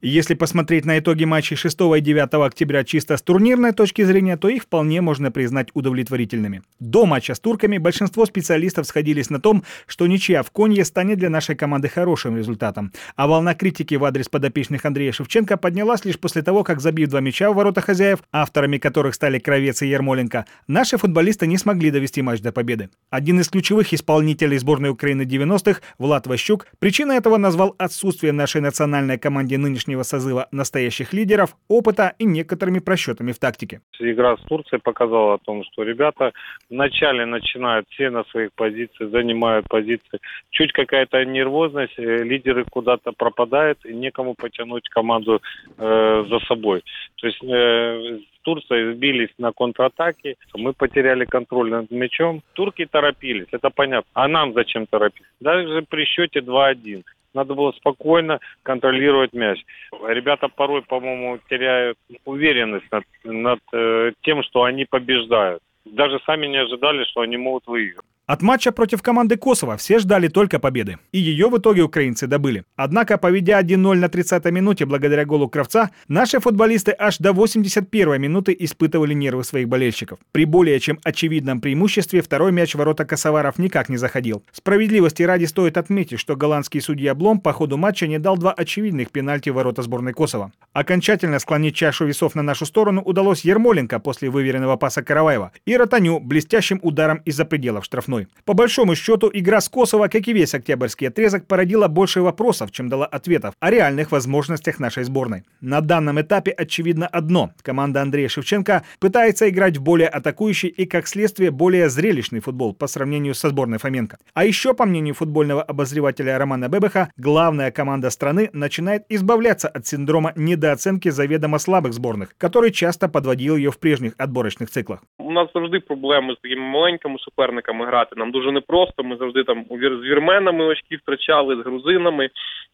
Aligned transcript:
Если 0.00 0.34
посмотреть 0.34 0.84
на 0.84 1.00
итоги 1.00 1.24
матчей 1.24 1.56
6 1.56 1.76
и 1.96 2.00
9 2.00 2.32
октября 2.46 2.84
чисто 2.84 3.16
с 3.16 3.22
турнирной 3.22 3.72
точки 3.72 4.04
зрения, 4.04 4.36
то 4.36 4.48
их 4.48 4.62
вполне 4.62 5.00
можно 5.00 5.32
признать 5.32 5.70
удовлетворительными. 5.74 6.62
До 6.78 7.04
матча 7.04 7.34
с 7.34 7.40
турками 7.40 7.78
большинство 7.78 8.24
специалистов 8.24 8.86
сходились 8.86 9.28
на 9.28 9.40
том, 9.40 9.64
что 9.88 10.06
ничья 10.06 10.44
в 10.44 10.52
Конье 10.52 10.84
станет 10.84 11.18
для 11.18 11.30
нашей 11.30 11.56
команды 11.56 11.88
хорошим 11.88 12.36
результатом. 12.36 12.92
А 13.16 13.26
волна 13.26 13.54
критики 13.54 13.96
в 13.96 14.04
адрес 14.04 14.28
подопечных 14.28 14.84
Андрея 14.84 15.10
Шевченко 15.10 15.56
поднялась 15.56 16.04
лишь 16.04 16.20
после 16.20 16.42
того, 16.42 16.62
как 16.62 16.80
забив 16.80 17.08
два 17.08 17.18
мяча 17.18 17.50
в 17.50 17.56
ворота 17.56 17.80
хозяев, 17.80 18.20
авторами 18.30 18.78
которых 18.78 19.16
стали 19.16 19.40
Кровец 19.40 19.82
и 19.82 19.88
Ермоленко, 19.88 20.46
наши 20.68 20.96
футболисты 20.96 21.48
не 21.48 21.58
смогли 21.58 21.90
довести 21.90 22.22
матч 22.22 22.40
до 22.40 22.52
победы. 22.52 22.90
Один 23.10 23.40
из 23.40 23.48
ключевых 23.48 23.92
исполнителей 23.92 24.58
сборной 24.58 24.90
Украины 24.90 25.22
90-х, 25.22 25.80
Влад 25.98 26.28
Ващук, 26.28 26.68
причиной 26.78 27.16
этого 27.16 27.36
назвал 27.36 27.74
отсутствие 27.78 28.32
нашей 28.32 28.60
национальной 28.60 29.18
команде 29.18 29.58
нынешней 29.58 29.87
нынешнего 29.88 30.02
созыва 30.02 30.48
настоящих 30.52 31.12
лидеров, 31.12 31.56
опыта 31.68 32.14
и 32.18 32.24
некоторыми 32.24 32.78
просчетами 32.78 33.32
в 33.32 33.38
тактике. 33.38 33.80
Игра 33.98 34.36
с 34.36 34.40
Турцией 34.48 34.80
показала 34.80 35.34
о 35.34 35.38
том, 35.38 35.64
что 35.64 35.82
ребята 35.82 36.32
вначале 36.70 37.26
начинают 37.26 37.86
все 37.90 38.10
на 38.10 38.24
своих 38.24 38.50
позициях, 38.54 39.10
занимают 39.10 39.66
позиции. 39.68 40.20
Чуть 40.50 40.72
какая-то 40.72 41.24
нервозность, 41.24 41.98
э, 41.98 42.24
лидеры 42.24 42.64
куда-то 42.64 43.12
пропадают, 43.12 43.78
и 43.84 43.94
некому 43.94 44.34
потянуть 44.34 44.88
команду 44.88 45.40
э, 45.78 46.24
за 46.28 46.38
собой. 46.46 46.82
То 47.16 47.26
есть 47.26 47.42
э, 47.42 48.18
Турция 48.42 48.94
сбились 48.94 49.34
на 49.38 49.52
контратаке, 49.52 50.36
мы 50.54 50.72
потеряли 50.72 51.24
контроль 51.24 51.70
над 51.70 51.90
мячом. 51.90 52.42
Турки 52.54 52.86
торопились, 52.86 53.48
это 53.52 53.70
понятно. 53.70 54.10
А 54.14 54.28
нам 54.28 54.52
зачем 54.54 54.86
торопиться? 54.86 55.30
Даже 55.40 55.82
при 55.88 56.04
счете 56.04 56.40
2-1. 56.40 57.02
Надо 57.34 57.54
было 57.54 57.72
спокойно 57.72 58.40
контролировать 58.62 59.32
мяч. 59.32 59.64
Ребята 60.06 60.48
порой, 60.48 60.82
по-моему, 60.82 61.38
теряют 61.48 61.98
уверенность 62.24 62.90
над, 62.90 63.04
над 63.24 63.60
э, 63.72 64.12
тем, 64.22 64.42
что 64.42 64.64
они 64.64 64.84
побеждают. 64.84 65.62
Даже 65.84 66.18
сами 66.26 66.46
не 66.46 66.58
ожидали, 66.58 67.04
что 67.04 67.20
они 67.20 67.36
могут 67.36 67.66
выиграть. 67.66 68.04
От 68.28 68.42
матча 68.42 68.72
против 68.72 69.00
команды 69.00 69.38
Косово 69.38 69.78
все 69.78 69.98
ждали 69.98 70.28
только 70.28 70.58
победы. 70.58 70.98
И 71.12 71.18
ее 71.18 71.48
в 71.48 71.56
итоге 71.56 71.80
украинцы 71.80 72.26
добыли. 72.26 72.64
Однако, 72.76 73.16
поведя 73.16 73.58
1-0 73.58 73.94
на 73.94 74.04
30-й 74.04 74.52
минуте 74.52 74.84
благодаря 74.84 75.24
голу 75.24 75.48
Кравца, 75.48 75.92
наши 76.08 76.38
футболисты 76.38 76.94
аж 76.98 77.16
до 77.16 77.30
81-й 77.30 78.18
минуты 78.18 78.54
испытывали 78.58 79.14
нервы 79.14 79.44
своих 79.44 79.68
болельщиков. 79.68 80.18
При 80.30 80.44
более 80.44 80.78
чем 80.78 80.98
очевидном 81.04 81.62
преимуществе 81.62 82.20
второй 82.20 82.52
мяч 82.52 82.74
ворота 82.74 83.06
косоваров 83.06 83.58
никак 83.58 83.88
не 83.88 83.96
заходил. 83.96 84.44
Справедливости 84.52 85.22
ради 85.22 85.46
стоит 85.46 85.78
отметить, 85.78 86.20
что 86.20 86.36
голландский 86.36 86.82
судья 86.82 87.14
Блом 87.14 87.40
по 87.40 87.54
ходу 87.54 87.78
матча 87.78 88.06
не 88.06 88.18
дал 88.18 88.36
два 88.36 88.52
очевидных 88.52 89.10
пенальти 89.10 89.48
ворота 89.48 89.80
сборной 89.80 90.12
Косово. 90.12 90.52
Окончательно 90.74 91.38
склонить 91.38 91.76
чашу 91.76 92.04
весов 92.04 92.34
на 92.34 92.42
нашу 92.42 92.66
сторону 92.66 93.00
удалось 93.00 93.40
Ермоленко 93.40 94.00
после 94.00 94.28
выверенного 94.28 94.76
паса 94.76 95.02
Караваева 95.02 95.52
и 95.64 95.77
Ротаню 95.78 96.20
блестящим 96.20 96.78
ударом 96.82 97.22
из-за 97.24 97.44
пределов 97.44 97.84
штрафной. 97.84 98.28
По 98.44 98.52
большому 98.52 98.94
счету, 98.94 99.30
игра 99.32 99.60
с 99.60 99.68
Косово, 99.68 100.08
как 100.08 100.28
и 100.28 100.32
весь 100.32 100.54
октябрьский 100.54 101.08
отрезок, 101.08 101.46
породила 101.46 101.88
больше 101.88 102.20
вопросов, 102.20 102.70
чем 102.70 102.88
дала 102.88 103.06
ответов 103.06 103.54
о 103.60 103.70
реальных 103.70 104.12
возможностях 104.12 104.78
нашей 104.78 105.04
сборной. 105.04 105.44
На 105.60 105.80
данном 105.80 106.20
этапе 106.20 106.50
очевидно 106.50 107.06
одно. 107.06 107.52
Команда 107.62 108.02
Андрея 108.02 108.28
Шевченко 108.28 108.82
пытается 108.98 109.48
играть 109.48 109.76
в 109.76 109.82
более 109.82 110.08
атакующий 110.08 110.68
и, 110.68 110.84
как 110.84 111.06
следствие, 111.06 111.50
более 111.50 111.88
зрелищный 111.88 112.40
футбол 112.40 112.74
по 112.74 112.86
сравнению 112.86 113.34
со 113.34 113.48
сборной 113.48 113.78
Фоменко. 113.78 114.18
А 114.34 114.44
еще, 114.44 114.74
по 114.74 114.84
мнению 114.84 115.14
футбольного 115.14 115.62
обозревателя 115.62 116.38
Романа 116.38 116.68
Бебеха, 116.68 117.10
главная 117.16 117.70
команда 117.70 118.10
страны 118.10 118.50
начинает 118.52 119.04
избавляться 119.08 119.68
от 119.68 119.86
синдрома 119.86 120.32
недооценки 120.36 121.08
заведомо 121.08 121.58
слабых 121.58 121.92
сборных, 121.92 122.34
который 122.38 122.70
часто 122.70 123.08
подводил 123.08 123.56
ее 123.56 123.70
в 123.70 123.78
прежних 123.78 124.14
отборочных 124.18 124.70
циклах. 124.70 125.02
У 125.28 125.32
нас 125.32 125.48
завжди 125.54 125.80
проблеми 125.80 126.34
з 126.34 126.42
такими 126.42 126.62
маленькими 126.62 127.18
суперниками 127.18 127.86
грати. 127.86 128.16
Нам 128.16 128.30
дуже 128.30 128.52
непросто. 128.52 129.04
Ми 129.04 129.16
завжди 129.16 129.44
там 129.44 129.64
з 129.70 130.04
вірменами 130.04 130.64
очки 130.64 130.96
втрачали, 130.96 131.56
з 131.56 131.58
грузинами. 131.58 132.30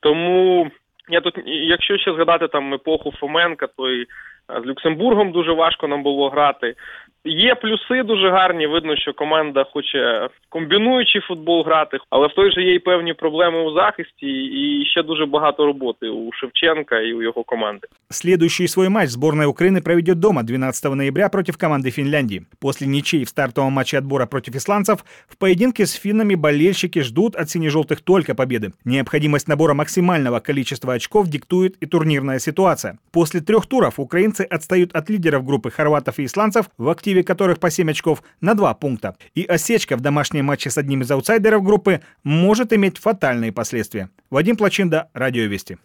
Тому 0.00 0.70
я 1.08 1.20
тут, 1.20 1.34
якщо 1.46 1.98
ще 1.98 2.12
згадати 2.12 2.48
там 2.48 2.74
епоху 2.74 3.12
Фоменка, 3.12 3.66
то 3.76 3.90
і 3.90 4.06
з 4.62 4.66
Люксембургом 4.66 5.32
дуже 5.32 5.52
важко 5.52 5.88
нам 5.88 6.02
було 6.02 6.28
грати. 6.28 6.74
Є 7.27 7.55
плюси 7.55 8.03
дуже 8.03 8.29
гарні. 8.29 8.67
Видно, 8.67 8.95
що 8.95 9.13
команда 9.13 9.63
хоче 9.73 10.29
комбінуючий 10.49 11.21
футбол 11.21 11.63
грати, 11.63 11.97
але 12.09 12.27
в 12.27 12.33
той 12.33 12.51
же 12.51 12.61
є 12.61 12.73
і 12.75 12.79
певні 12.79 13.13
проблеми 13.13 13.63
у 13.63 13.73
захисті, 13.73 14.27
і 14.27 14.85
ще 14.85 15.03
дуже 15.03 15.25
багато 15.25 15.65
роботи 15.65 16.09
у 16.09 16.31
Шевченка 16.31 17.01
и 17.01 17.13
у 17.13 17.21
его 17.21 17.43
команды. 17.43 17.87
Следующий 18.09 18.67
свой 18.67 18.89
матч 18.89 19.09
сборная 19.09 19.47
Украины 19.47 19.81
проведет 19.81 20.19
дома 20.19 20.43
12 20.43 20.95
ноября 20.95 21.29
против 21.29 21.57
команды 21.57 21.91
Финляндии. 21.91 22.41
После 22.59 22.87
ничей 22.87 23.23
в 23.23 23.29
стартовом 23.29 23.73
матче 23.73 23.97
отбора 23.97 24.25
против 24.25 24.55
исландцев 24.55 25.03
в 25.27 25.37
поединке 25.37 25.85
с 25.85 25.93
финнами 25.93 26.35
болельщики 26.35 27.01
ждут 27.01 27.35
от 27.35 27.49
сине-желтых 27.49 28.01
только 28.01 28.35
победы. 28.35 28.73
Необходимость 28.85 29.47
набора 29.47 29.73
максимального 29.73 30.39
количества 30.39 30.93
очков 30.93 31.27
диктует 31.29 31.77
и 31.81 31.85
турнирная 31.85 32.39
ситуация. 32.39 32.97
После 33.11 33.39
трех 33.39 33.65
туров 33.65 33.99
украинцы 33.99 34.41
отстают 34.41 34.95
от 34.95 35.09
лидеров 35.09 35.45
группы 35.45 35.71
хорватов 35.71 36.19
и 36.19 36.25
исландцев 36.25 36.65
в 36.77 36.89
активе 36.89 37.16
активе 37.18 37.24
которых 37.24 37.58
по 37.58 37.70
7 37.70 37.90
очков, 37.90 38.22
на 38.40 38.54
2 38.54 38.74
пункта. 38.74 39.16
И 39.34 39.44
осечка 39.44 39.96
в 39.96 40.00
домашнем 40.00 40.46
матче 40.46 40.70
с 40.70 40.78
одним 40.78 41.02
из 41.02 41.10
аутсайдеров 41.10 41.62
группы 41.62 42.00
может 42.24 42.72
иметь 42.72 42.98
фатальные 42.98 43.52
последствия. 43.52 44.08
Вадим 44.30 44.56
Плачинда, 44.56 45.08
Радио 45.14 45.44
Вести. 45.44 45.78